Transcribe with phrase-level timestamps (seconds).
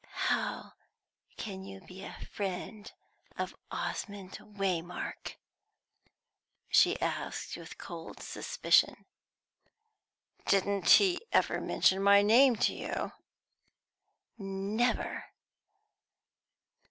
[0.31, 0.73] "How
[1.37, 2.91] can you be a friend
[3.37, 5.35] of Osmond Waymark?"
[6.71, 9.05] she asked, with cold suspicion.
[10.47, 13.11] "Didn't he ever mention my name to you?"
[14.39, 15.25] "Never."